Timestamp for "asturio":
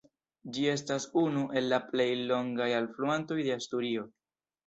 3.59-4.09